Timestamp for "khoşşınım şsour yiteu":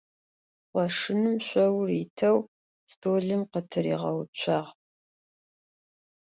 0.71-2.37